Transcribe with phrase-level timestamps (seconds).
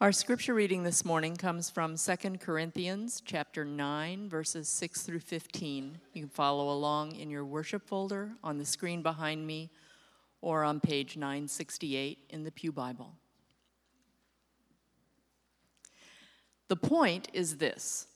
[0.00, 5.98] Our scripture reading this morning comes from 2 Corinthians chapter 9 verses 6 through 15.
[6.12, 9.70] You can follow along in your worship folder on the screen behind me
[10.40, 13.12] or on page 968 in the Pew Bible.
[16.68, 18.06] The point is this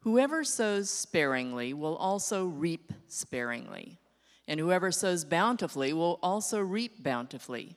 [0.00, 3.98] whoever sows sparingly will also reap sparingly,
[4.46, 7.76] and whoever sows bountifully will also reap bountifully.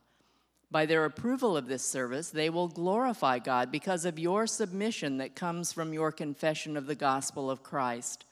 [0.71, 5.35] By their approval of this service, they will glorify God because of your submission that
[5.35, 8.23] comes from your confession of the gospel of Christ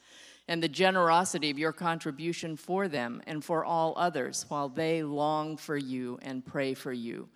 [0.48, 5.58] and the generosity of your contribution for them and for all others while they long
[5.58, 7.28] for you and pray for you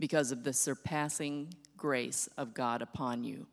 [0.00, 3.46] because of the surpassing grace of God upon you.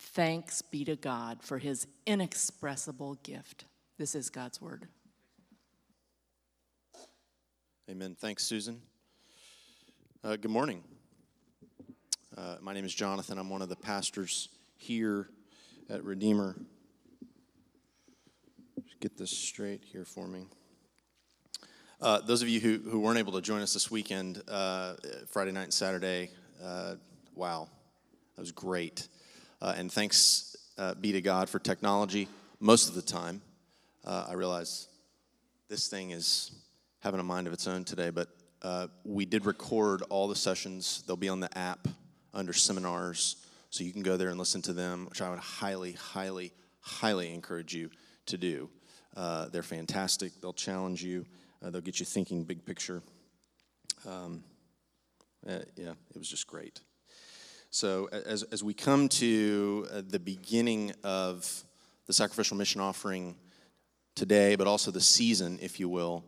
[0.00, 3.66] Thanks be to God for his inexpressible gift.
[3.98, 4.88] This is God's word.
[7.90, 8.16] Amen.
[8.18, 8.80] Thanks, Susan.
[10.24, 10.82] Uh, good morning.
[12.36, 13.38] Uh, my name is Jonathan.
[13.38, 15.28] I'm one of the pastors here
[15.88, 16.56] at Redeemer.
[18.98, 20.46] Get this straight here for me.
[22.00, 24.94] Uh, those of you who, who weren't able to join us this weekend, uh,
[25.28, 26.30] Friday night and Saturday,
[26.64, 26.96] uh,
[27.36, 27.68] wow,
[28.34, 29.06] that was great.
[29.62, 30.56] Uh, and thanks
[31.00, 32.26] be to God for technology
[32.58, 33.40] most of the time.
[34.04, 34.88] I realize
[35.68, 36.50] this thing is
[37.04, 38.28] having a mind of its own today, but
[38.62, 41.04] uh, we did record all the sessions.
[41.06, 41.86] They'll be on the app
[42.34, 43.36] under seminars,
[43.70, 47.32] so you can go there and listen to them, which I would highly, highly, highly
[47.32, 47.90] encourage you
[48.26, 48.68] to do.
[49.16, 50.32] Uh, they're fantastic.
[50.40, 51.24] They'll challenge you.
[51.62, 53.02] Uh, they'll get you thinking big picture.
[54.06, 54.42] Um,
[55.48, 56.80] uh, yeah, it was just great.
[57.70, 61.64] So as, as we come to uh, the beginning of
[62.06, 63.36] the sacrificial mission offering
[64.14, 66.24] today, but also the season, if you will,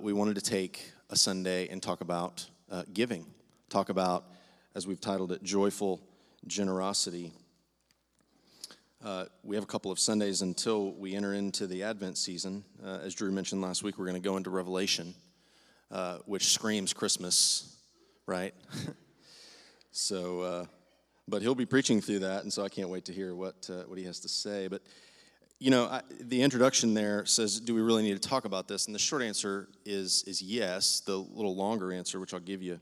[0.00, 3.26] we wanted to take a Sunday and talk about uh, giving,
[3.68, 4.24] talk about,
[4.74, 6.00] as we've titled it, joyful
[6.46, 7.32] generosity.
[9.04, 12.64] Uh, we have a couple of Sundays until we enter into the Advent season.
[12.84, 15.14] Uh, as Drew mentioned last week, we're going to go into Revelation,
[15.92, 17.76] uh, which screams Christmas,
[18.26, 18.54] right?
[19.92, 20.64] so, uh,
[21.28, 23.82] but he'll be preaching through that, and so I can't wait to hear what, uh,
[23.86, 24.66] what he has to say.
[24.66, 24.82] But
[25.58, 28.86] you know, I, the introduction there says, "Do we really need to talk about this?"
[28.86, 31.00] And the short answer is is yes.
[31.00, 32.78] The little longer answer, which I'll give you,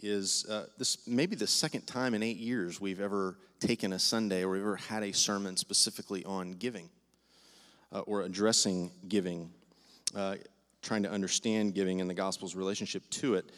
[0.00, 4.44] is uh, this maybe the second time in eight years we've ever taken a Sunday
[4.44, 6.88] or we've ever had a sermon specifically on giving
[7.92, 9.50] uh, or addressing giving,
[10.14, 10.36] uh,
[10.82, 13.52] trying to understand giving and the gospel's relationship to it.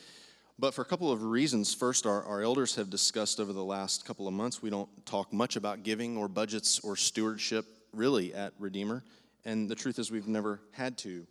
[0.58, 1.72] But for a couple of reasons.
[1.72, 5.32] First, our, our elders have discussed over the last couple of months, we don't talk
[5.32, 9.02] much about giving or budgets or stewardship really at Redeemer,
[9.44, 11.26] and the truth is we've never had to.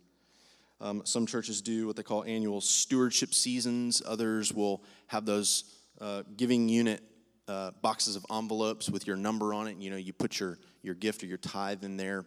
[0.80, 4.02] Um, some churches do what they call annual stewardship seasons.
[4.06, 5.64] Others will have those
[6.00, 7.02] uh, giving unit
[7.48, 9.76] uh, boxes of envelopes with your number on it.
[9.78, 12.24] You know, you put your, your gift or your tithe in there,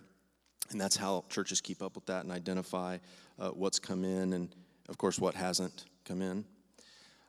[0.71, 2.97] and that's how churches keep up with that and identify
[3.39, 4.53] uh, what's come in and,
[4.89, 6.43] of course, what hasn't come in.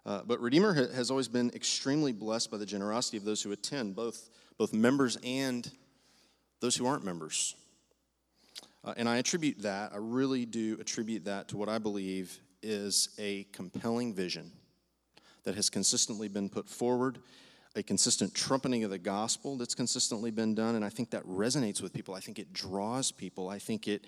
[0.05, 3.53] Uh, but Redeemer ha- has always been extremely blessed by the generosity of those who
[3.53, 5.71] attend, both, both members and
[6.63, 7.57] those who aren't members.
[8.85, 13.09] Uh, and I attribute that, I really do attribute that to what I believe is
[13.19, 14.53] a compelling vision
[15.43, 17.19] that has consistently been put forward,
[17.75, 20.77] a consistent trumpeting of the gospel that's consistently been done.
[20.77, 22.15] And I think that resonates with people.
[22.15, 23.49] I think it draws people.
[23.49, 24.05] I think it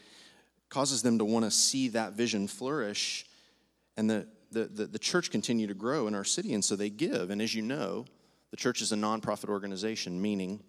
[0.68, 3.26] causes them to want to see that vision flourish
[3.96, 6.54] and the, the, the, the church continue to grow in our city.
[6.54, 7.30] And so they give.
[7.30, 8.04] And as you know,
[8.52, 10.62] the church is a nonprofit organization, meaning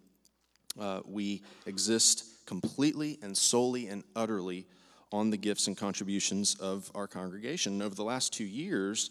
[0.80, 4.66] uh, we exist completely and solely and utterly
[5.12, 7.82] on the gifts and contributions of our congregation.
[7.82, 9.10] over the last two years,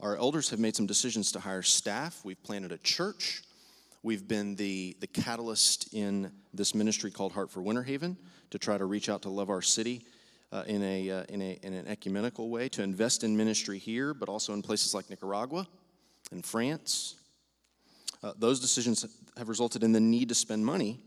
[0.00, 2.20] our elders have made some decisions to hire staff.
[2.24, 3.42] We've planted a church.
[4.02, 8.16] We've been the, the catalyst in this ministry called Heart for Winter Haven
[8.50, 10.04] to try to reach out to love our city
[10.52, 14.14] uh, in, a, uh, in, a, in an ecumenical way, to invest in ministry here,
[14.14, 15.66] but also in places like Nicaragua
[16.30, 17.16] and France.
[18.22, 19.04] Uh, those decisions
[19.36, 21.00] have resulted in the need to spend money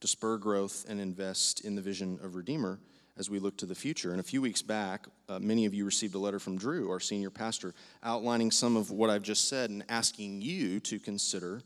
[0.00, 2.80] to spur growth and invest in the vision of Redeemer
[3.16, 4.12] as we look to the future.
[4.12, 7.00] And a few weeks back, uh, many of you received a letter from Drew, our
[7.00, 11.62] senior pastor, outlining some of what I've just said and asking you to consider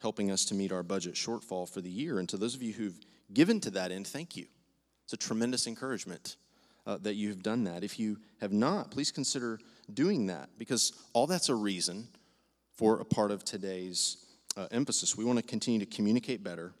[0.00, 2.18] helping us to meet our budget shortfall for the year.
[2.18, 2.98] And to those of you who've
[3.32, 4.46] given to that end, thank you.
[5.04, 6.36] It's a tremendous encouragement
[6.86, 7.84] uh, that you've done that.
[7.84, 9.60] If you have not, please consider
[9.92, 12.08] doing that because all that's a reason
[12.76, 14.18] for a part of today's
[14.56, 15.16] uh, emphasis.
[15.16, 16.72] We want to continue to communicate better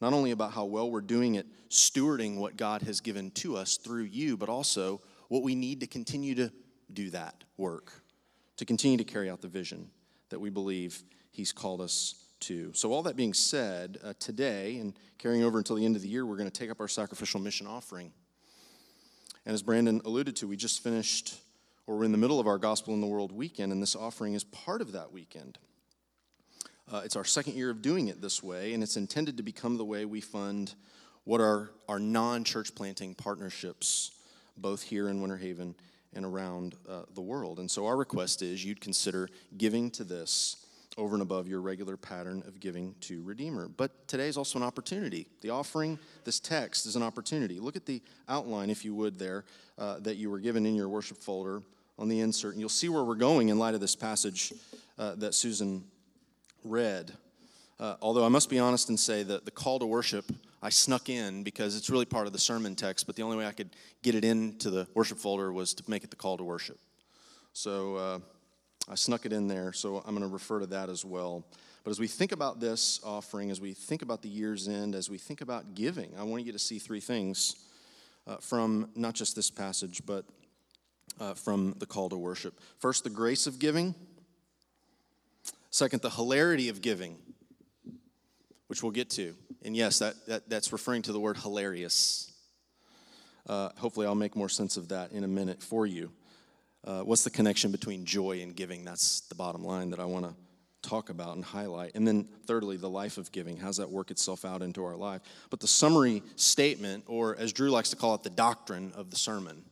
[0.00, 3.76] not only about how well we're doing at stewarding what God has given to us
[3.76, 6.52] through you, but also what we need to continue to
[6.92, 7.92] do that work,
[8.56, 9.90] to continue to carry out the vision
[10.28, 12.72] that we believe He's called us to.
[12.74, 16.08] So, all that being said, uh, today and carrying over until the end of the
[16.08, 18.12] year, we're going to take up our sacrificial mission offering.
[19.44, 21.36] And as Brandon alluded to, we just finished,
[21.86, 24.34] or we're in the middle of our Gospel in the World weekend, and this offering
[24.34, 25.58] is part of that weekend.
[26.90, 29.76] Uh, it's our second year of doing it this way, and it's intended to become
[29.76, 30.74] the way we fund
[31.24, 34.12] what are our non church planting partnerships,
[34.56, 35.74] both here in Winter Haven
[36.14, 37.58] and around uh, the world.
[37.58, 39.28] And so, our request is you'd consider
[39.58, 40.64] giving to this
[40.96, 43.66] over and above your regular pattern of giving to Redeemer.
[43.66, 45.26] But today is also an opportunity.
[45.42, 47.58] The offering, this text, is an opportunity.
[47.58, 49.44] Look at the outline, if you would, there
[49.76, 51.62] uh, that you were given in your worship folder
[51.98, 54.52] on the insert, and you'll see where we're going in light of this passage
[54.98, 55.82] uh, that Susan
[56.66, 57.12] read.
[57.78, 60.30] Uh, although I must be honest and say that the call to worship
[60.62, 63.46] I snuck in because it's really part of the sermon text, but the only way
[63.46, 63.70] I could
[64.02, 66.78] get it into the worship folder was to make it the call to worship.
[67.52, 68.18] So uh,
[68.90, 71.44] I snuck it in there, so I'm going to refer to that as well.
[71.84, 75.08] But as we think about this offering, as we think about the year's end, as
[75.08, 77.54] we think about giving, I want you to see three things
[78.26, 80.24] uh, from not just this passage, but
[81.20, 82.60] uh, from the call to worship.
[82.78, 83.94] First, the grace of giving.
[85.76, 87.18] Second, the hilarity of giving,
[88.68, 89.34] which we'll get to.
[89.62, 92.32] And yes, that, that that's referring to the word hilarious.
[93.46, 96.12] Uh, hopefully, I'll make more sense of that in a minute for you.
[96.82, 98.86] Uh, what's the connection between joy and giving?
[98.86, 100.34] That's the bottom line that I want to
[100.80, 101.94] talk about and highlight.
[101.94, 103.58] And then, thirdly, the life of giving.
[103.58, 105.20] How's that work itself out into our life?
[105.50, 109.16] But the summary statement, or as Drew likes to call it, the doctrine of the
[109.18, 109.62] sermon,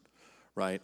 [0.54, 0.82] right?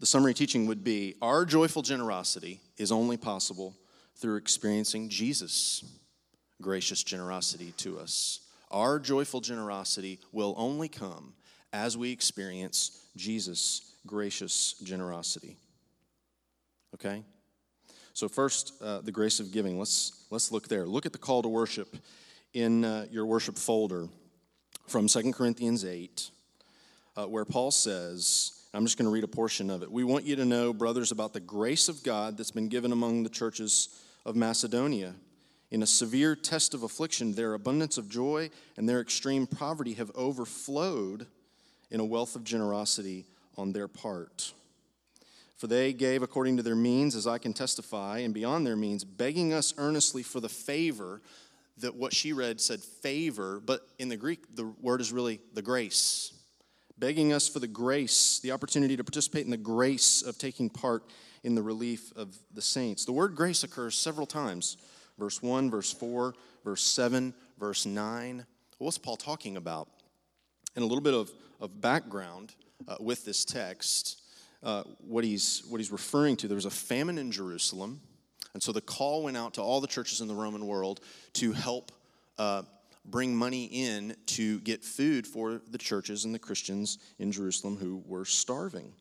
[0.00, 3.74] The summary teaching would be Our joyful generosity is only possible
[4.16, 5.84] through experiencing Jesus'
[6.60, 8.40] gracious generosity to us.
[8.70, 11.34] Our joyful generosity will only come
[11.72, 15.56] as we experience Jesus' gracious generosity.
[16.94, 17.22] Okay?
[18.12, 19.78] So, first, uh, the grace of giving.
[19.78, 20.86] Let's, let's look there.
[20.86, 21.96] Look at the call to worship
[22.52, 24.08] in uh, your worship folder
[24.86, 26.30] from 2 Corinthians 8,
[27.16, 29.92] uh, where Paul says, I'm just going to read a portion of it.
[29.92, 33.22] We want you to know, brothers, about the grace of God that's been given among
[33.22, 33.88] the churches
[34.26, 35.14] of Macedonia.
[35.70, 40.10] In a severe test of affliction, their abundance of joy and their extreme poverty have
[40.16, 41.28] overflowed
[41.92, 43.26] in a wealth of generosity
[43.56, 44.52] on their part.
[45.56, 49.04] For they gave according to their means, as I can testify, and beyond their means,
[49.04, 51.22] begging us earnestly for the favor
[51.78, 55.62] that what she read said favor, but in the Greek, the word is really the
[55.62, 56.32] grace
[56.98, 61.04] begging us for the grace, the opportunity to participate in the grace of taking part
[61.42, 63.04] in the relief of the saints.
[63.04, 64.76] The word grace occurs several times
[65.18, 66.34] verse 1, verse 4,
[66.64, 68.44] verse 7, verse 9.
[68.78, 69.88] What's Paul talking about?
[70.74, 72.54] And a little bit of, of background
[72.88, 74.20] uh, with this text,
[74.62, 76.48] uh, what, he's, what he's referring to.
[76.48, 78.00] There was a famine in Jerusalem,
[78.54, 81.00] and so the call went out to all the churches in the Roman world
[81.34, 81.92] to help
[82.38, 82.62] uh,
[83.04, 88.02] bring money in to get food for the churches and the Christians in Jerusalem who
[88.06, 88.92] were starving.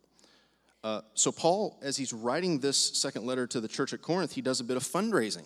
[0.83, 4.41] Uh, so, Paul, as he's writing this second letter to the church at Corinth, he
[4.41, 5.45] does a bit of fundraising.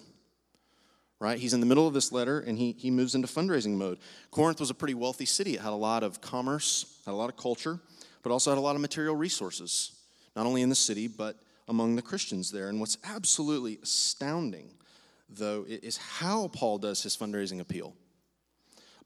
[1.20, 1.40] Right?
[1.40, 3.98] He's in the middle of this letter and he, he moves into fundraising mode.
[4.30, 5.56] Corinth was a pretty wealthy city.
[5.56, 7.80] It had a lot of commerce, had a lot of culture,
[8.22, 9.94] but also had a lot of material resources,
[10.36, 11.38] not only in the city, but
[11.68, 12.70] among the Christians there.
[12.70, 14.70] And what's absolutely astounding,
[15.28, 17.96] though, is how Paul does his fundraising appeal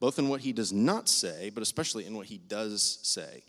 [0.02, 3.44] both in what he does not say, but especially in what he does say.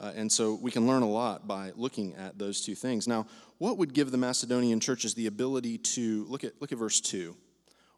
[0.00, 3.08] Uh, and so we can learn a lot by looking at those two things.
[3.08, 3.26] Now,
[3.58, 7.36] what would give the Macedonian churches the ability to look at look at verse 2.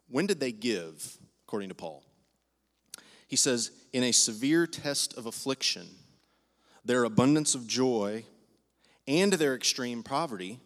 [0.09, 2.03] When did they give, according to Paul?
[3.29, 5.89] He says, in a severe test of affliction,
[6.85, 8.25] their abundance of joy
[9.07, 10.59] and their extreme poverty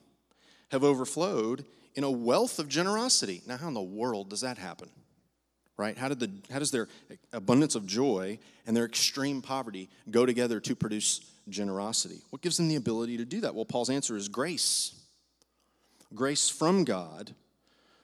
[0.71, 1.65] have overflowed
[1.97, 3.43] in a wealth of generosity.
[3.45, 4.91] Now, how in the world does that happen?
[5.81, 5.97] Right?
[5.97, 6.89] How, did the, how does their
[7.33, 12.21] abundance of joy and their extreme poverty go together to produce generosity?
[12.29, 13.55] What gives them the ability to do that?
[13.55, 14.95] Well, Paul's answer is grace.
[16.15, 17.35] Grace from God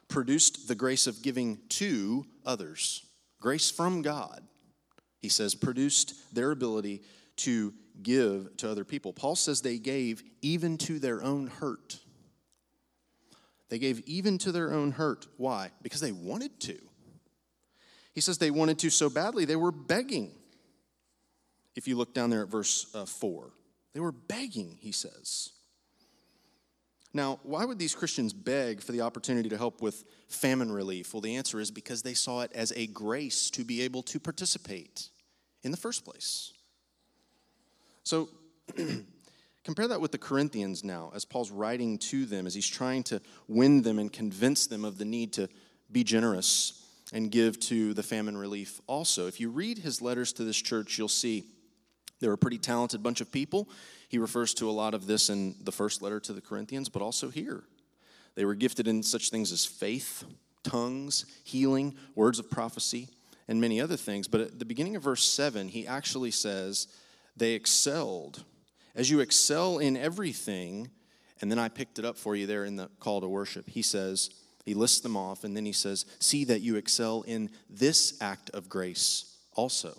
[0.08, 3.04] produced the grace of giving to others.
[3.42, 4.42] Grace from God,
[5.20, 7.02] he says, produced their ability
[7.36, 9.12] to give to other people.
[9.12, 11.98] Paul says they gave even to their own hurt.
[13.68, 15.26] They gave even to their own hurt.
[15.36, 15.72] Why?
[15.82, 16.78] Because they wanted to.
[18.16, 20.32] He says they wanted to so badly, they were begging.
[21.76, 23.50] If you look down there at verse uh, 4,
[23.92, 25.50] they were begging, he says.
[27.12, 31.12] Now, why would these Christians beg for the opportunity to help with famine relief?
[31.12, 34.18] Well, the answer is because they saw it as a grace to be able to
[34.18, 35.10] participate
[35.62, 36.54] in the first place.
[38.02, 38.30] So,
[39.62, 43.20] compare that with the Corinthians now, as Paul's writing to them, as he's trying to
[43.46, 45.50] win them and convince them of the need to
[45.92, 46.82] be generous
[47.12, 49.26] and give to the famine relief also.
[49.26, 51.44] If you read his letters to this church, you'll see
[52.20, 53.68] they're a pretty talented bunch of people.
[54.08, 57.02] He refers to a lot of this in the first letter to the Corinthians, but
[57.02, 57.64] also here.
[58.34, 60.24] They were gifted in such things as faith,
[60.62, 63.08] tongues, healing, words of prophecy,
[63.48, 64.28] and many other things.
[64.28, 66.88] But at the beginning of verse 7, he actually says,
[67.36, 68.44] They excelled.
[68.94, 70.90] As you excel in everything,
[71.40, 73.68] and then I picked it up for you there in the call to worship.
[73.68, 74.30] He says,
[74.66, 78.50] he lists them off, and then he says, See that you excel in this act
[78.50, 79.96] of grace also.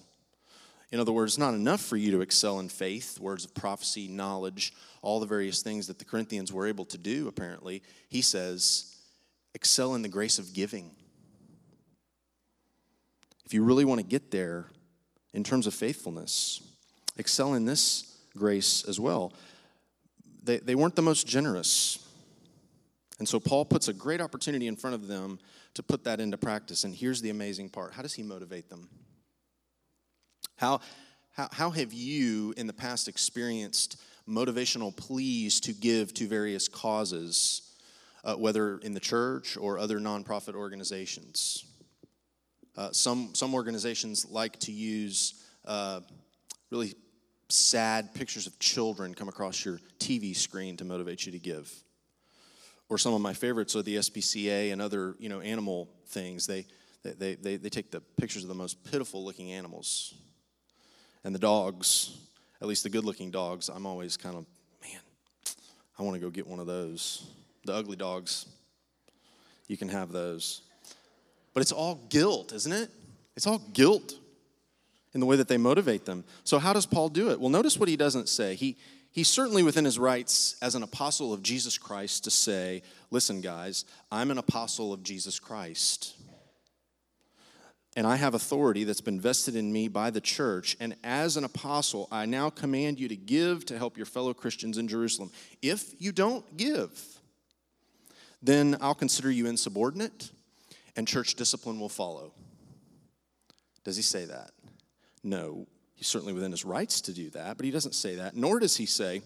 [0.92, 4.74] In other words, not enough for you to excel in faith, words of prophecy, knowledge,
[5.02, 7.82] all the various things that the Corinthians were able to do, apparently.
[8.10, 8.96] He says,
[9.54, 10.92] excel in the grace of giving.
[13.46, 14.68] If you really want to get there
[15.34, 16.62] in terms of faithfulness,
[17.18, 19.34] excel in this grace as well.
[20.44, 22.07] They, they weren't the most generous.
[23.20, 25.40] And so Paul puts a great opportunity in front of them
[25.74, 26.84] to put that into practice.
[26.84, 28.90] And here's the amazing part how does he motivate them?
[30.56, 30.82] How,
[31.32, 37.76] how, how have you in the past experienced motivational pleas to give to various causes,
[38.24, 41.66] uh, whether in the church or other nonprofit organizations?
[42.76, 46.02] Uh, some, some organizations like to use uh,
[46.70, 46.94] really
[47.50, 51.72] sad pictures of children come across your TV screen to motivate you to give.
[52.90, 56.48] Or some of my favorites are the SPCA and other you know, animal things.
[56.48, 56.66] They,
[57.04, 60.14] they, they, they take the pictures of the most pitiful looking animals
[61.28, 62.18] and the dogs,
[62.62, 64.46] at least the good looking dogs, I'm always kind of,
[64.82, 65.02] man,
[66.00, 67.28] I want to go get one of those.
[67.66, 68.46] The ugly dogs,
[69.68, 70.62] you can have those.
[71.54, 72.90] But it's all guilt, isn't it?
[73.36, 74.14] It's all guilt
[75.14, 76.24] in the way that they motivate them.
[76.46, 77.42] So, how does Paul do it?
[77.42, 78.56] Well, notice what he doesn't say.
[78.56, 78.78] He,
[79.18, 83.84] he's certainly within his rights as an apostle of Jesus Christ to say, listen, guys,
[84.12, 86.14] I'm an apostle of Jesus Christ
[87.96, 90.78] and I have authority that's been vested in me by the church.
[90.80, 94.78] And as an apostle, I now command you to give to help your fellow Christians
[94.78, 95.32] in Jerusalem.
[95.64, 97.20] If you don't give,
[98.44, 100.30] then I'll consider you insubordinate,
[100.96, 102.34] and church discipline will follow.
[103.84, 104.52] Does he say that?
[105.24, 105.66] No.
[105.98, 108.36] He's certainly within his rights to do that, but he doesn't say that.
[108.36, 109.24] Nor does he say,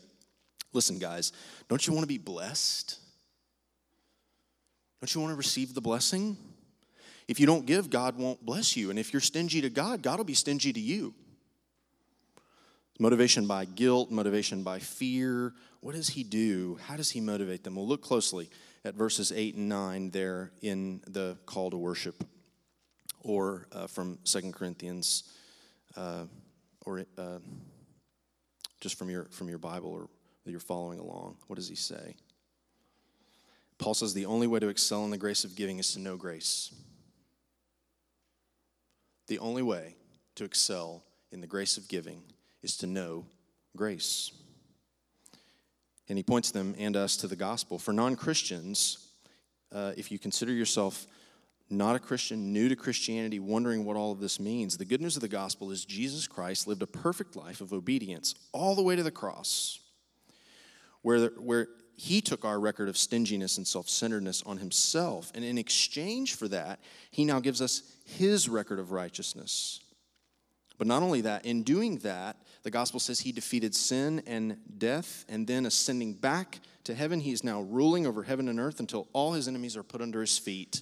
[0.71, 1.33] listen, guys,
[1.67, 2.97] don't you want to be blessed?
[5.01, 6.37] Don't you want to receive the blessing?
[7.27, 8.89] If you don't give, God won't bless you.
[8.89, 11.13] And if you're stingy to God, God will be stingy to you.
[12.99, 15.53] Motivation by guilt, motivation by fear.
[15.81, 16.79] What does he do?
[16.85, 17.75] How does he motivate them?
[17.75, 18.49] We'll look closely
[18.85, 22.23] at verses 8 and 9 there in the call to worship,
[23.21, 25.23] or uh, from Second Corinthians,
[25.97, 26.25] uh,
[26.85, 27.39] or uh,
[28.79, 30.09] just from your, from your Bible or
[30.43, 31.37] that you're following along.
[31.47, 32.15] What does he say?
[33.77, 36.17] Paul says the only way to excel in the grace of giving is to know
[36.17, 36.73] grace.
[39.27, 39.95] The only way
[40.35, 42.21] to excel in the grace of giving
[42.61, 43.25] is to know
[43.75, 44.31] grace.
[46.09, 47.79] And he points them and us to the gospel.
[47.79, 49.11] For non Christians,
[49.71, 51.07] uh, if you consider yourself
[51.71, 55.15] not a Christian, new to Christianity, wondering what all of this means, the good news
[55.15, 58.95] of the gospel is Jesus Christ lived a perfect life of obedience all the way
[58.95, 59.79] to the cross,
[61.01, 65.31] where, where he took our record of stinginess and self centeredness on himself.
[65.35, 66.79] And in exchange for that,
[67.11, 69.81] he now gives us his record of righteousness.
[70.77, 75.25] But not only that, in doing that, the gospel says he defeated sin and death,
[75.29, 79.07] and then ascending back to heaven, he is now ruling over heaven and earth until
[79.13, 80.81] all his enemies are put under his feet.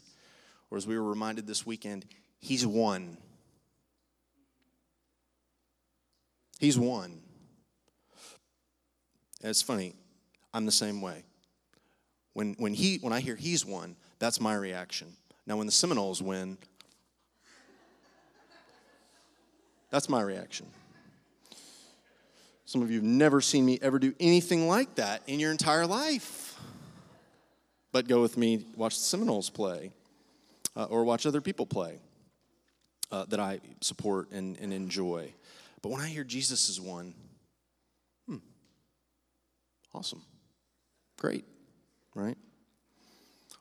[0.72, 2.06] Or as we were reminded this weekend,
[2.40, 3.18] he's won.
[6.60, 7.22] He's won.
[9.42, 9.94] it's funny,
[10.54, 11.24] I'm the same way.
[12.34, 15.16] When, when, he, when I hear he's won, that's my reaction.
[15.48, 16.58] Now, when the Seminoles win,
[19.90, 20.68] that's my reaction.
[22.66, 25.88] Some of you have never seen me ever do anything like that in your entire
[25.88, 26.60] life.
[27.92, 29.92] But go with me, watch the Seminoles play,
[30.80, 32.00] uh, or watch other people play
[33.12, 35.34] uh, that I support and, and enjoy.
[35.82, 37.14] But when I hear Jesus is won,
[38.28, 38.38] hmm,
[39.94, 40.22] awesome,
[41.18, 41.44] great,
[42.16, 42.38] right?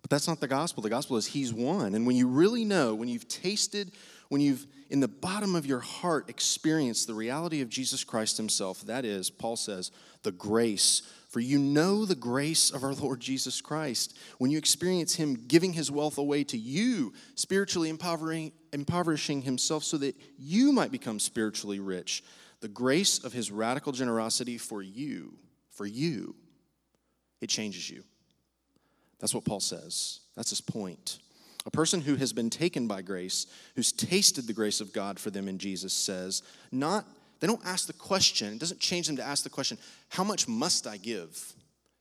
[0.00, 0.80] But that's not the gospel.
[0.80, 1.96] The gospel is He's won.
[1.96, 3.90] And when you really know, when you've tasted,
[4.28, 8.82] when you've in the bottom of your heart experienced the reality of Jesus Christ Himself,
[8.82, 9.90] that is, Paul says,
[10.22, 11.02] the grace.
[11.28, 14.18] For you know the grace of our Lord Jesus Christ.
[14.38, 20.16] When you experience Him giving His wealth away to you, spiritually impoverishing Himself so that
[20.38, 22.24] you might become spiritually rich,
[22.60, 25.34] the grace of His radical generosity for you,
[25.70, 26.34] for you,
[27.40, 28.02] it changes you.
[29.20, 30.20] That's what Paul says.
[30.36, 31.18] That's his point.
[31.66, 35.30] A person who has been taken by grace, who's tasted the grace of God for
[35.30, 36.42] them in Jesus, says,
[36.72, 37.04] not,
[37.40, 39.78] they don't ask the question, it doesn't change them to ask the question,
[40.08, 41.52] how much must I give?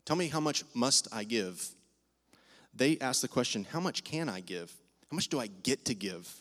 [0.06, 1.68] Tell me how much must I give?
[2.74, 4.72] They ask the question, how much can I give?
[5.12, 6.34] How much do I get to give?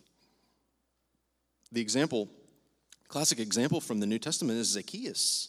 [1.73, 2.29] The example,
[3.09, 5.49] classic example from the New Testament is Zacchaeus,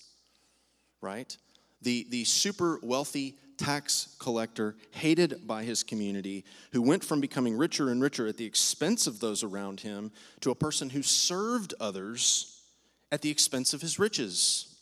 [1.02, 1.36] right?
[1.82, 7.90] The, the super wealthy tax collector, hated by his community, who went from becoming richer
[7.90, 10.12] and richer at the expense of those around him
[10.42, 12.57] to a person who served others
[13.12, 14.76] at the expense of his riches.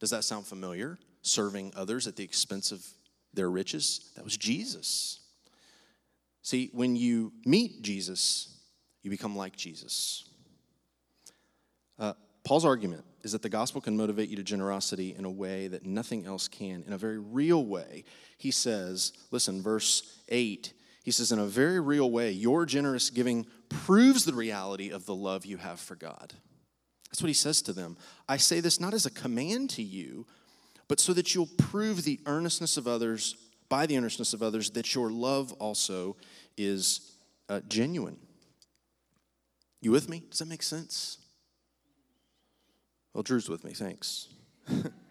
[0.00, 0.98] Does that sound familiar?
[1.22, 2.84] Serving others at the expense of
[3.34, 4.10] their riches?
[4.16, 5.20] That was Jesus.
[6.42, 8.58] See, when you meet Jesus,
[9.02, 10.28] you become like Jesus.
[11.98, 15.68] Uh, Paul's argument is that the gospel can motivate you to generosity in a way
[15.68, 18.04] that nothing else can, in a very real way.
[18.36, 20.72] He says, listen, verse 8,
[21.04, 25.14] he says, in a very real way, your generous giving proves the reality of the
[25.14, 26.34] love you have for God.
[27.12, 27.98] That's what he says to them.
[28.26, 30.26] I say this not as a command to you,
[30.88, 33.36] but so that you'll prove the earnestness of others,
[33.68, 36.16] by the earnestness of others, that your love also
[36.56, 37.12] is
[37.50, 38.16] uh, genuine.
[39.82, 40.22] You with me?
[40.30, 41.18] Does that make sense?
[43.12, 44.28] Well, Drew's with me, thanks.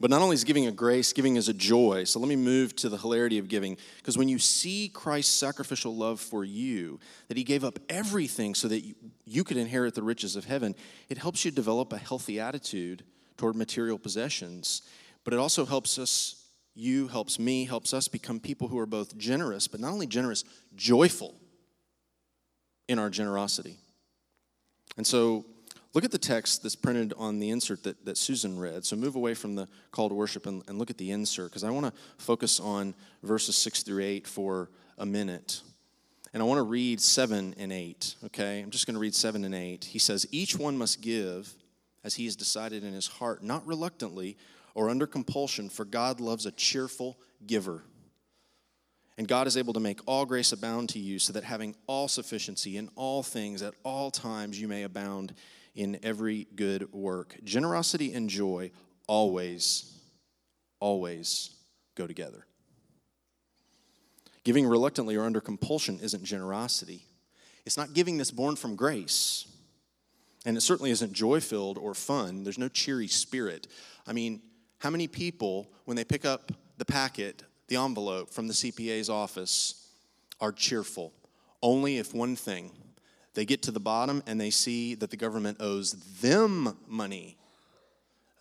[0.00, 2.04] but not only is giving a grace, giving is a joy.
[2.04, 3.76] So let me move to the hilarity of giving.
[3.96, 8.68] Because when you see Christ's sacrificial love for you, that he gave up everything so
[8.68, 8.82] that
[9.24, 10.74] you could inherit the riches of heaven,
[11.08, 13.02] it helps you develop a healthy attitude
[13.36, 14.82] toward material possessions.
[15.24, 19.18] But it also helps us, you, helps me, helps us become people who are both
[19.18, 20.44] generous, but not only generous,
[20.76, 21.34] joyful
[22.86, 23.76] in our generosity.
[24.96, 25.44] And so
[25.94, 28.84] Look at the text that's printed on the insert that, that Susan read.
[28.84, 31.64] So move away from the call to worship and, and look at the insert because
[31.64, 35.62] I want to focus on verses 6 through 8 for a minute.
[36.34, 38.60] And I want to read 7 and 8, okay?
[38.60, 39.84] I'm just going to read 7 and 8.
[39.86, 41.54] He says, Each one must give
[42.04, 44.36] as he has decided in his heart, not reluctantly
[44.74, 47.82] or under compulsion, for God loves a cheerful giver.
[49.16, 52.06] And God is able to make all grace abound to you, so that having all
[52.06, 55.34] sufficiency in all things at all times you may abound
[55.78, 57.36] in every good work.
[57.44, 58.72] Generosity and joy
[59.06, 59.96] always,
[60.80, 61.54] always
[61.94, 62.44] go together.
[64.42, 67.04] Giving reluctantly or under compulsion isn't generosity.
[67.64, 69.46] It's not giving that's born from grace.
[70.44, 72.42] And it certainly isn't joy filled or fun.
[72.42, 73.68] There's no cheery spirit.
[74.04, 74.42] I mean,
[74.78, 79.90] how many people, when they pick up the packet, the envelope from the CPA's office,
[80.40, 81.12] are cheerful?
[81.62, 82.72] Only if one thing
[83.34, 87.36] they get to the bottom and they see that the government owes them money.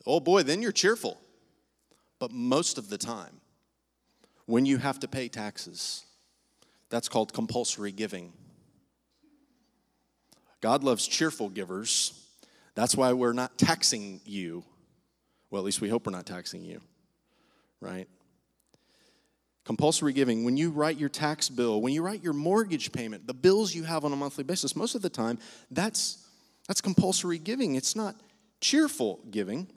[0.06, 1.19] Oh boy, then you're cheerful.
[2.19, 3.41] But most of the time,
[4.45, 6.06] when you have to pay taxes,
[6.89, 8.34] that's called compulsory giving.
[10.62, 12.13] God loves cheerful givers.
[12.73, 14.63] That's why we're not taxing you.
[15.50, 16.82] Well, at least we hope we're not taxing you,
[17.82, 18.08] right?
[19.68, 23.34] Compulsory giving, when you write your tax bill, when you write your mortgage payment, the
[23.34, 25.38] bills you have on a monthly basis, most of the time,
[25.72, 26.26] that's,
[26.70, 27.76] that's compulsory giving.
[27.76, 28.16] It's not
[28.62, 29.68] cheerful giving.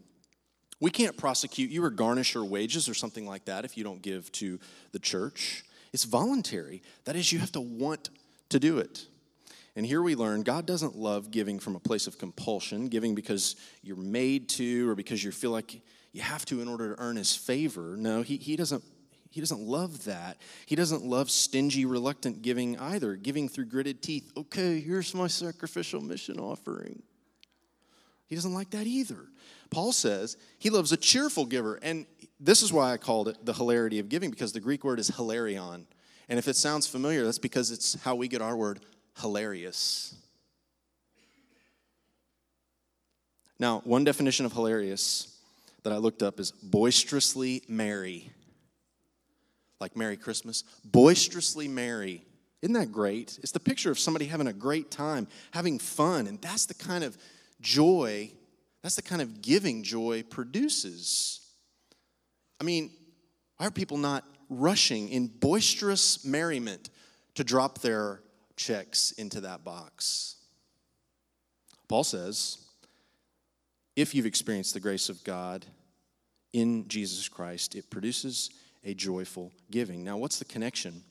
[0.78, 4.00] We can't prosecute you or garnish your wages or something like that if you don't
[4.00, 4.60] give to
[4.92, 5.64] the church.
[5.92, 6.82] It's voluntary.
[7.04, 8.10] That is, you have to want
[8.50, 9.08] to do it.
[9.74, 13.56] And here we learn God doesn't love giving from a place of compulsion, giving because
[13.82, 15.80] you're made to or because you feel like
[16.12, 17.96] you have to in order to earn his favor.
[17.96, 18.84] No, he, he doesn't
[19.30, 20.38] he doesn't love that.
[20.66, 24.30] He doesn't love stingy, reluctant giving either, giving through gritted teeth.
[24.36, 27.02] Okay, here's my sacrificial mission offering.
[28.26, 29.26] He doesn't like that either.
[29.70, 31.76] Paul says he loves a cheerful giver.
[31.76, 32.06] And
[32.40, 35.08] this is why I called it the hilarity of giving, because the Greek word is
[35.08, 35.86] hilarion.
[36.28, 38.80] And if it sounds familiar, that's because it's how we get our word
[39.20, 40.14] hilarious.
[43.60, 45.38] Now, one definition of hilarious
[45.82, 48.30] that I looked up is boisterously merry.
[49.80, 50.64] Like Merry Christmas.
[50.84, 52.24] Boisterously merry.
[52.62, 53.38] Isn't that great?
[53.42, 56.26] It's the picture of somebody having a great time, having fun.
[56.26, 57.16] And that's the kind of
[57.60, 58.30] joy,
[58.82, 61.40] that's the kind of giving joy produces.
[62.60, 62.90] I mean,
[63.56, 66.90] why are people not rushing in boisterous merriment
[67.34, 68.20] to drop their
[68.56, 70.36] checks into that box?
[71.88, 72.58] Paul says,
[73.96, 75.66] if you've experienced the grace of God
[76.52, 78.50] in Jesus Christ, it produces
[78.84, 80.04] a joyful giving.
[80.04, 81.02] Now, what's the connection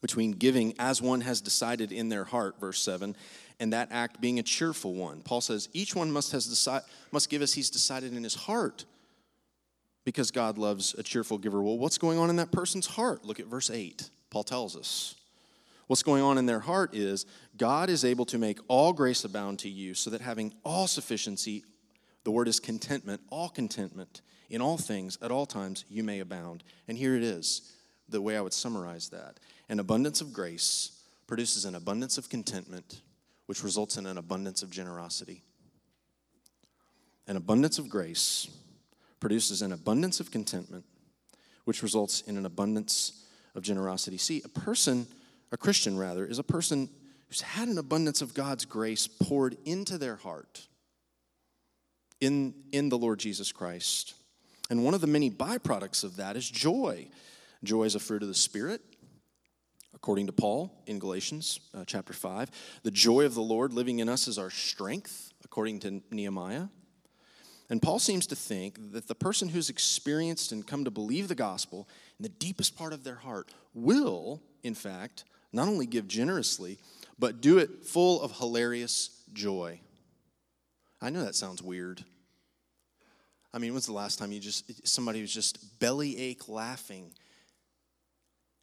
[0.00, 3.16] between giving as one has decided in their heart, verse 7,
[3.60, 5.20] and that act being a cheerful one?
[5.20, 8.84] Paul says each one must, has decide, must give as he's decided in his heart
[10.04, 11.62] because God loves a cheerful giver.
[11.62, 13.24] Well, what's going on in that person's heart?
[13.24, 14.10] Look at verse 8.
[14.30, 15.14] Paul tells us.
[15.86, 17.26] What's going on in their heart is
[17.58, 21.62] God is able to make all grace abound to you, so that having all sufficiency,
[22.24, 26.64] the word is contentment, all contentment in all things at all times you may abound.
[26.88, 27.72] And here it is,
[28.08, 29.40] the way I would summarize that.
[29.68, 33.00] An abundance of grace produces an abundance of contentment,
[33.46, 35.42] which results in an abundance of generosity.
[37.26, 38.48] An abundance of grace
[39.20, 40.84] produces an abundance of contentment,
[41.64, 44.18] which results in an abundance of generosity.
[44.18, 45.06] See, a person,
[45.50, 46.90] a Christian rather, is a person
[47.28, 50.68] who's had an abundance of God's grace poured into their heart
[52.20, 54.14] in, in the Lord Jesus Christ.
[54.70, 57.08] And one of the many byproducts of that is joy.
[57.62, 58.80] Joy is a fruit of the Spirit,
[59.94, 62.50] according to Paul in Galatians uh, chapter 5.
[62.82, 66.68] The joy of the Lord living in us is our strength, according to Nehemiah.
[67.70, 71.34] And Paul seems to think that the person who's experienced and come to believe the
[71.34, 76.78] gospel in the deepest part of their heart will, in fact, not only give generously,
[77.18, 79.80] but do it full of hilarious joy.
[81.00, 82.04] I know that sounds weird.
[83.54, 87.12] I mean, when's the last time you just, somebody was just belly ache laughing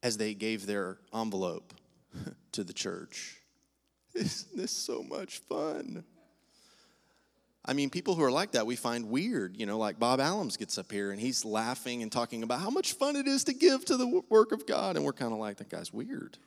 [0.04, 1.74] as they gave their envelope
[2.52, 3.38] to the church?
[4.14, 6.04] Isn't this so much fun?
[7.64, 9.56] I mean, people who are like that we find weird.
[9.56, 12.70] You know, like Bob Allums gets up here and he's laughing and talking about how
[12.70, 14.98] much fun it is to give to the work of God.
[14.98, 16.38] And we're kind of like, that guy's weird.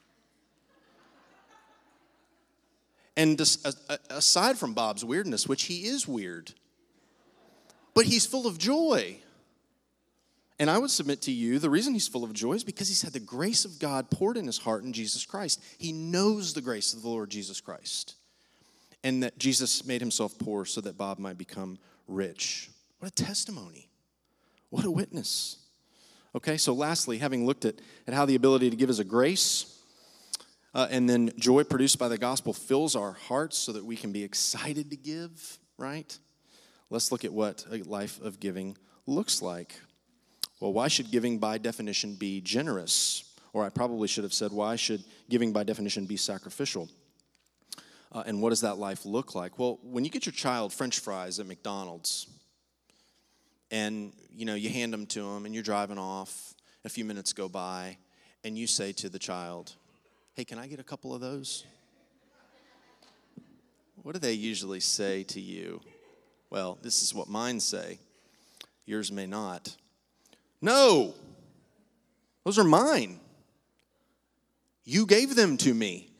[3.16, 3.40] And
[4.10, 6.52] aside from Bob's weirdness, which he is weird,
[7.94, 9.18] but he's full of joy.
[10.58, 13.02] And I would submit to you the reason he's full of joy is because he's
[13.02, 15.62] had the grace of God poured in his heart in Jesus Christ.
[15.78, 18.14] He knows the grace of the Lord Jesus Christ.
[19.02, 22.70] And that Jesus made himself poor so that Bob might become rich.
[23.00, 23.88] What a testimony.
[24.70, 25.58] What a witness.
[26.34, 27.76] Okay, so lastly, having looked at,
[28.06, 29.78] at how the ability to give is a grace,
[30.74, 34.10] uh, and then joy produced by the gospel fills our hearts so that we can
[34.10, 36.18] be excited to give, right?
[36.90, 39.80] Let's look at what a life of giving looks like.
[40.60, 43.24] Well, why should giving by definition be generous?
[43.52, 46.88] Or I probably should have said, why should giving by definition be sacrificial?
[48.12, 49.58] Uh, and what does that life look like?
[49.58, 52.28] Well, when you get your child French fries at McDonald's,
[53.70, 57.32] and you know you hand them to them, and you're driving off, a few minutes
[57.32, 57.96] go by,
[58.44, 59.74] and you say to the child,
[60.34, 61.64] Hey, can I get a couple of those?
[64.02, 65.80] What do they usually say to you?
[66.54, 67.98] Well, this is what mine say.
[68.86, 69.76] Yours may not.
[70.62, 71.12] No,
[72.44, 73.18] those are mine.
[74.84, 76.12] You gave them to me.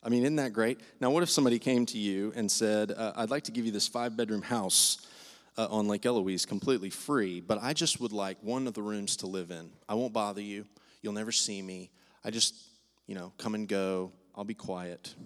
[0.00, 0.78] I mean, isn't that great?
[1.00, 3.72] Now, what if somebody came to you and said, uh, I'd like to give you
[3.72, 5.04] this five bedroom house
[5.56, 9.16] uh, on Lake Eloise completely free, but I just would like one of the rooms
[9.16, 9.72] to live in.
[9.88, 10.66] I won't bother you.
[11.02, 11.90] You'll never see me.
[12.24, 12.54] I just,
[13.08, 14.12] you know, come and go.
[14.36, 15.16] I'll be quiet.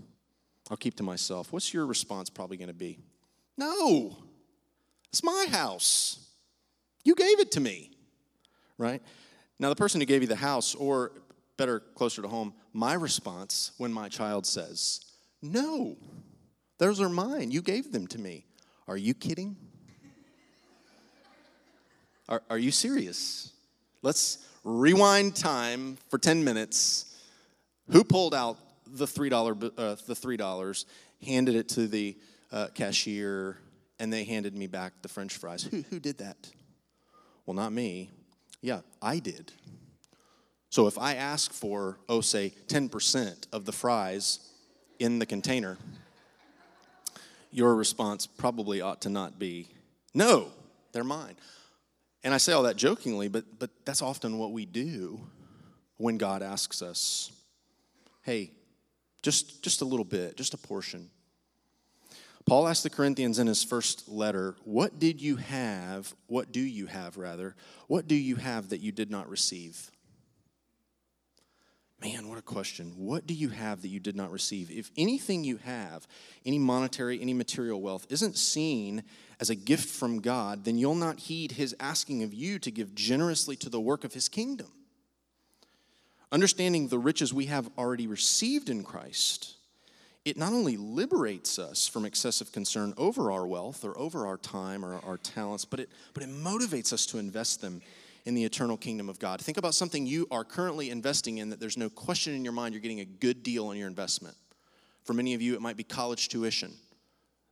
[0.70, 1.53] I'll keep to myself.
[1.53, 2.98] What's your response probably going to be?
[3.57, 4.16] No,
[5.11, 6.18] it's my house.
[7.05, 7.90] You gave it to me,
[8.79, 9.03] right?
[9.59, 11.12] Now, the person who gave you the house, or
[11.57, 15.01] better, closer to home, my response when my child says,
[15.42, 15.96] No,
[16.79, 17.51] those are mine.
[17.51, 18.46] You gave them to me.
[18.88, 19.57] Are you kidding?
[22.29, 23.53] Are, are you serious?
[24.01, 27.16] Let's rewind time for 10 minutes.
[27.90, 28.59] Who pulled out
[28.93, 30.85] the $3, uh, the $3
[31.25, 32.17] handed it to the
[32.53, 33.59] uh, cashier,
[33.99, 35.63] and they handed me back the french fries?
[35.65, 36.51] Who, who did that?
[37.47, 38.11] Well, not me.
[38.61, 39.53] Yeah, I did.
[40.71, 44.39] So if I ask for, oh, say, 10% of the fries
[44.99, 45.77] in the container,
[47.51, 49.69] your response probably ought to not be,
[50.15, 50.49] no,
[50.93, 51.37] they're mine.
[52.25, 55.21] And I say all that jokingly, but, but that's often what we do
[55.97, 57.31] when God asks us,
[58.23, 58.53] hey,
[59.23, 61.11] just, just a little bit, just a portion.
[62.45, 66.13] Paul asked the Corinthians in his first letter, What did you have?
[66.27, 67.55] What do you have, rather?
[67.87, 69.91] What do you have that you did not receive?
[72.01, 72.95] Man, what a question.
[72.97, 74.73] What do you have that you did not receive?
[74.73, 76.05] If anything you have,
[76.45, 79.05] any monetary, any material wealth, isn't seen
[79.39, 82.97] as a gift from God, then you'll not heed his asking of you to give
[82.97, 84.67] generously to the work of his kingdom.
[86.33, 89.55] Understanding the riches we have already received in Christ,
[90.25, 94.83] it not only liberates us from excessive concern over our wealth or over our time
[94.83, 97.83] or our talents, but it, but it motivates us to invest them
[98.25, 99.42] in the eternal kingdom of God.
[99.42, 102.73] Think about something you are currently investing in that there's no question in your mind
[102.73, 104.37] you're getting a good deal on your investment.
[105.05, 106.73] For many of you, it might be college tuition.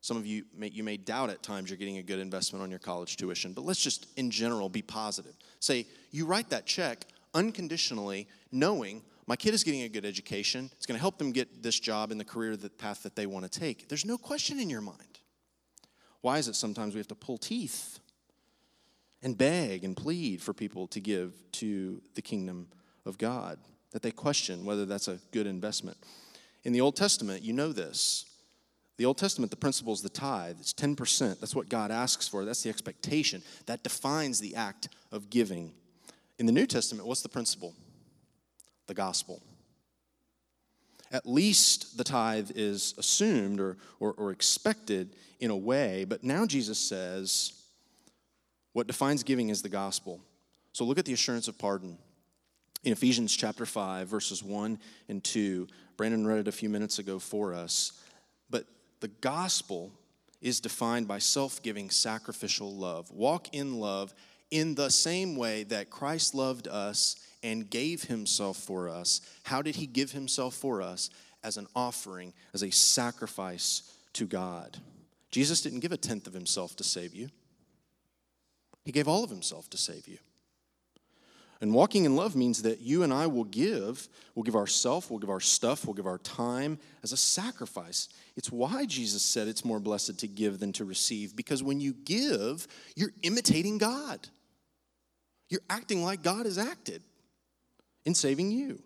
[0.00, 2.70] Some of you may, you may doubt at times you're getting a good investment on
[2.70, 5.34] your college tuition, but let's just in general be positive.
[5.58, 10.86] Say, you write that check unconditionally, knowing my kid is getting a good education, it's
[10.86, 13.60] going to help them get this job in the career path that they want to
[13.60, 13.88] take.
[13.88, 15.20] There's no question in your mind.
[16.20, 18.00] Why is it sometimes we have to pull teeth
[19.22, 22.68] and beg and plead for people to give to the kingdom
[23.06, 23.58] of God,
[23.92, 25.96] that they question whether that's a good investment.
[26.64, 28.24] In the Old Testament, you know this.
[28.96, 30.56] The Old Testament, the principle is the tithe.
[30.60, 31.40] It's 10%.
[31.40, 32.44] That's what God asks for.
[32.44, 33.42] That's the expectation.
[33.66, 35.72] That defines the act of giving.
[36.40, 37.74] In the New Testament, what's the principle?
[38.86, 39.42] The gospel.
[41.12, 46.46] At least the tithe is assumed or, or, or expected in a way, but now
[46.46, 47.52] Jesus says,
[48.72, 50.18] what defines giving is the gospel.
[50.72, 51.98] So look at the assurance of pardon.
[52.84, 54.78] In Ephesians chapter 5, verses 1
[55.10, 58.00] and 2, Brandon read it a few minutes ago for us.
[58.48, 58.64] But
[59.00, 59.92] the gospel
[60.40, 63.10] is defined by self giving, sacrificial love.
[63.10, 64.14] Walk in love
[64.50, 69.20] in the same way that Christ loved us and gave himself for us.
[69.44, 71.10] How did he give himself for us?
[71.42, 74.76] As an offering, as a sacrifice to God.
[75.30, 77.30] Jesus didn't give a tenth of himself to save you.
[78.84, 80.18] He gave all of himself to save you.
[81.62, 85.18] And walking in love means that you and I will give, we'll give ourself, we'll
[85.18, 88.08] give our stuff, we'll give our time as a sacrifice.
[88.36, 91.92] It's why Jesus said it's more blessed to give than to receive, because when you
[91.92, 94.28] give, you're imitating God.
[95.50, 97.02] You're acting like God has acted
[98.06, 98.82] in saving you.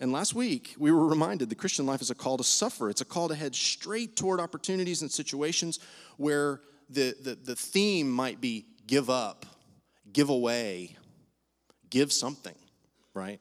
[0.00, 2.88] And last week, we were reminded the Christian life is a call to suffer.
[2.88, 5.80] It's a call to head straight toward opportunities and situations
[6.18, 9.44] where the, the, the theme might be give up,
[10.12, 10.96] give away,
[11.90, 12.54] give something,
[13.12, 13.40] right?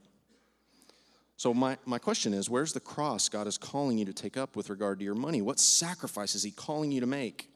[1.37, 4.55] So, my, my question is where's the cross God is calling you to take up
[4.55, 5.43] with regard to your money?
[5.43, 7.51] What sacrifice is He calling you to make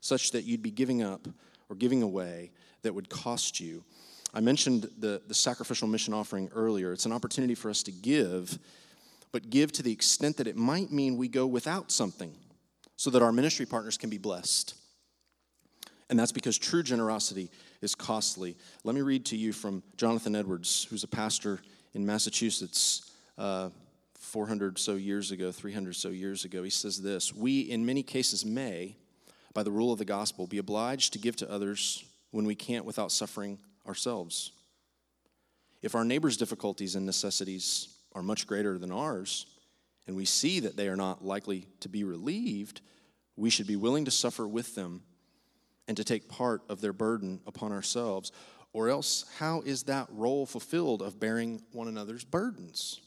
[0.00, 1.26] such that you'd be giving up
[1.70, 2.50] or giving away
[2.82, 3.82] that would cost you?
[4.38, 6.92] I mentioned the, the sacrificial mission offering earlier.
[6.92, 8.56] It's an opportunity for us to give,
[9.32, 12.32] but give to the extent that it might mean we go without something
[12.94, 14.76] so that our ministry partners can be blessed.
[16.08, 17.50] And that's because true generosity
[17.82, 18.56] is costly.
[18.84, 21.58] Let me read to you from Jonathan Edwards, who's a pastor
[21.94, 23.70] in Massachusetts uh,
[24.20, 26.62] 400 so years ago, 300 so years ago.
[26.62, 28.94] He says this We, in many cases, may,
[29.52, 32.84] by the rule of the gospel, be obliged to give to others when we can't
[32.84, 34.52] without suffering ourselves.
[35.82, 39.46] If our neighbor's difficulties and necessities are much greater than ours,
[40.06, 42.80] and we see that they are not likely to be relieved,
[43.36, 45.02] we should be willing to suffer with them
[45.86, 48.32] and to take part of their burden upon ourselves.
[48.72, 53.00] Or else, how is that role fulfilled of bearing one another's burdens?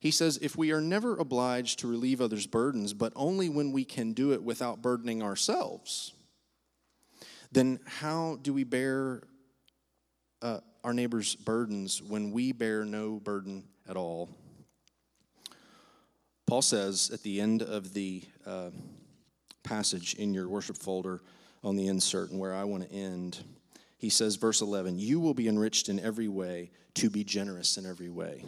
[0.00, 3.84] He says, if we are never obliged to relieve others' burdens, but only when we
[3.84, 6.14] can do it without burdening ourselves,
[7.52, 9.22] then how do we bear
[10.42, 14.28] uh, our neighbor's burdens when we bear no burden at all?
[16.46, 18.70] Paul says at the end of the uh,
[19.62, 21.20] passage in your worship folder,
[21.62, 23.38] on the insert and where I want to end.
[23.98, 27.86] He says, verse 11, You will be enriched in every way to be generous in
[27.86, 28.44] every way,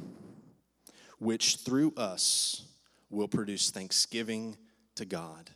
[1.19, 2.65] which through us
[3.11, 4.57] will produce thanksgiving
[4.97, 5.51] to God.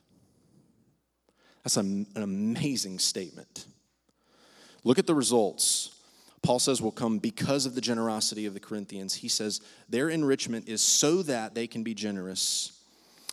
[1.64, 3.66] That's an amazing statement.
[4.84, 5.90] Look at the results.
[6.46, 9.14] Paul says will come because of the generosity of the Corinthians.
[9.14, 12.72] He says their enrichment is so that they can be generous.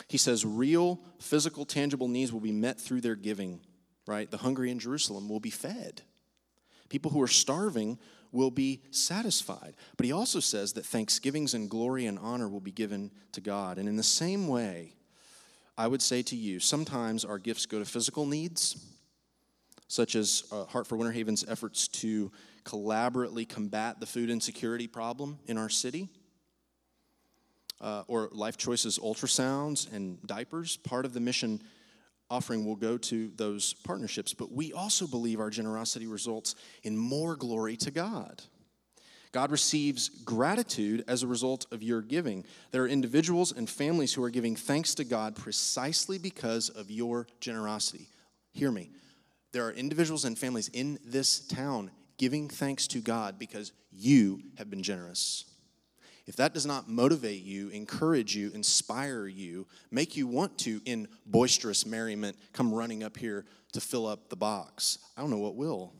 [0.08, 3.60] He says real, physical, tangible needs will be met through their giving
[4.06, 4.30] right?
[4.30, 6.02] The hungry in Jerusalem will be fed.
[6.88, 7.98] People who are starving
[8.32, 9.74] will be satisfied.
[9.96, 13.78] But he also says that thanksgivings and glory and honor will be given to God.
[13.78, 14.94] And in the same way,
[15.78, 18.76] I would say to you, sometimes our gifts go to physical needs,
[19.88, 22.30] such as uh, Heart for Winter Haven's efforts to
[22.64, 26.08] collaboratively combat the food insecurity problem in our city,
[27.80, 30.76] uh, or Life Choices ultrasounds and diapers.
[30.78, 31.62] Part of the mission
[32.30, 37.36] offering will go to those partnerships, but we also believe our generosity results in more
[37.36, 38.42] glory to God.
[39.30, 42.44] God receives gratitude as a result of your giving.
[42.70, 47.26] There are individuals and families who are giving thanks to God precisely because of your
[47.40, 48.08] generosity.
[48.52, 48.90] Hear me.
[49.50, 54.70] There are individuals and families in this town giving thanks to God because you have
[54.70, 55.44] been generous.
[56.26, 61.06] If that does not motivate you, encourage you, inspire you, make you want to, in
[61.26, 65.56] boisterous merriment, come running up here to fill up the box, I don't know what
[65.56, 65.92] will.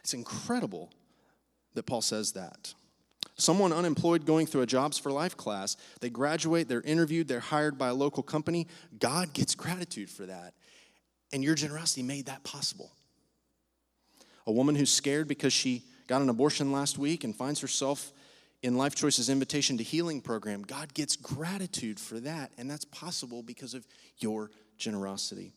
[0.00, 0.92] It's incredible
[1.74, 2.74] that Paul says that.
[3.36, 7.76] Someone unemployed going through a Jobs for Life class, they graduate, they're interviewed, they're hired
[7.76, 8.68] by a local company.
[9.00, 10.54] God gets gratitude for that.
[11.32, 12.92] And your generosity made that possible.
[14.46, 18.12] A woman who's scared because she got an abortion last week and finds herself
[18.64, 23.42] in Life Choices Invitation to Healing program, God gets gratitude for that, and that's possible
[23.42, 23.86] because of
[24.18, 25.52] your generosity.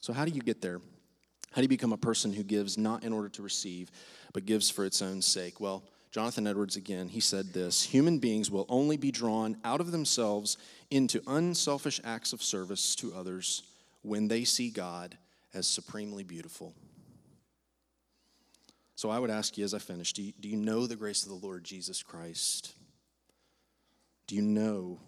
[0.00, 0.80] So, how do you get there?
[1.52, 3.90] How do you become a person who gives not in order to receive,
[4.34, 5.60] but gives for its own sake?
[5.60, 9.90] Well, Jonathan Edwards again, he said this Human beings will only be drawn out of
[9.90, 10.58] themselves
[10.90, 13.62] into unselfish acts of service to others
[14.02, 15.16] when they see God
[15.54, 16.74] as supremely beautiful.
[19.00, 21.22] So I would ask you as I finish do you, do you know the grace
[21.22, 22.74] of the Lord Jesus Christ?
[24.26, 25.00] Do you know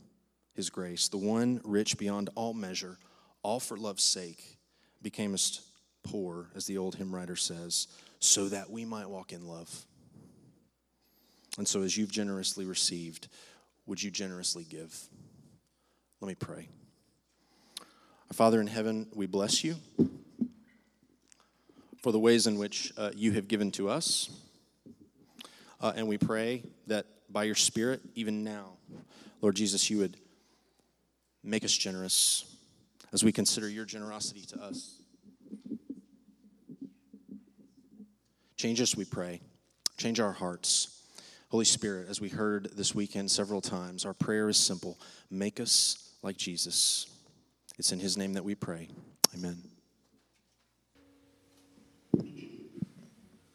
[0.55, 1.09] his grace?
[1.09, 2.97] The one rich beyond all measure,
[3.43, 4.57] all for love's sake,
[5.05, 5.61] becamest
[6.03, 7.87] poor, as the old hymn writer says,
[8.19, 9.85] so that we might walk in love.
[11.59, 13.29] And so, as you've generously received,
[13.85, 14.99] would you generously give?
[16.23, 16.71] Let me pray.
[18.31, 19.77] Our Father in heaven, we bless you
[22.03, 24.29] for the ways in which uh, you have given to us.
[25.81, 28.73] Uh, and we pray that by your Spirit, even now,
[29.41, 30.17] Lord Jesus, you would
[31.43, 32.45] make us generous
[33.13, 34.97] as we consider your generosity to us.
[38.57, 39.41] Change us, we pray.
[39.97, 41.03] Change our hearts.
[41.49, 44.99] Holy Spirit, as we heard this weekend several times, our prayer is simple
[45.31, 47.07] make us like Jesus.
[47.79, 48.89] It's in his name that we pray.
[49.35, 49.72] Amen.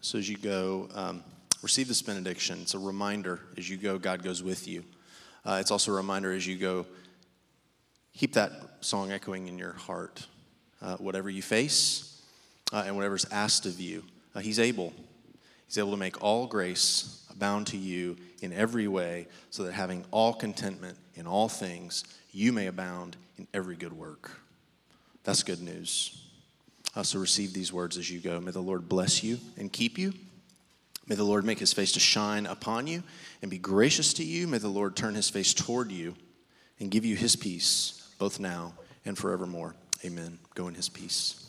[0.08, 1.22] So as you go, um,
[1.62, 2.60] receive this benediction.
[2.62, 4.86] It's a reminder as you go, God goes with you.
[5.46, 6.86] Uh, it's also a reminder as you go,
[8.14, 10.26] keep that song echoing in your heart.
[10.82, 12.22] Uh, whatever you face
[12.72, 14.02] uh, and whatever's asked of you,
[14.34, 14.94] uh, He's able.
[15.66, 20.06] He's able to make all grace abound to you in every way, so that having
[20.12, 24.32] all contentment in all things, you may abound in every good work.
[25.26, 26.27] That's good news.
[26.98, 28.42] Uh, so receive these words as you go.
[28.42, 30.14] May the Lord bless you and keep you.
[31.06, 33.04] May the Lord make his face to shine upon you
[33.44, 34.48] and be gracious to you.
[34.48, 36.16] May the Lord turn his face toward you
[36.80, 38.74] and give you his peace, both now
[39.06, 39.76] and forevermore.
[40.04, 40.40] Amen.
[40.56, 41.47] Go in his peace.